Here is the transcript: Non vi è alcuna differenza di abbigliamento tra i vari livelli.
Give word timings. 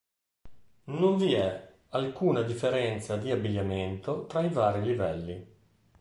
Non 0.85 1.15
vi 1.17 1.33
è 1.35 1.73
alcuna 1.89 2.41
differenza 2.41 3.17
di 3.17 3.29
abbigliamento 3.29 4.25
tra 4.25 4.41
i 4.41 4.49
vari 4.49 4.81
livelli. 4.81 5.47